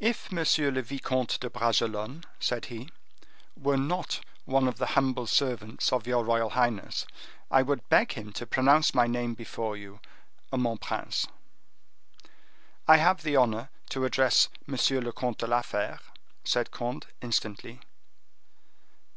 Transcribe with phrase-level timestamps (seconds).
[0.00, 0.38] "If M.
[0.40, 2.88] le Vicomte de Bragelonne," said he,
[3.56, 7.06] "were not one of the humble servants of your royal highness,
[7.52, 11.28] I would beg him to pronounce my name before you—mon prince."
[12.88, 16.00] "I have the honor to address Monsieur le Comte de la Fere,"
[16.42, 17.78] said Conde, instantly.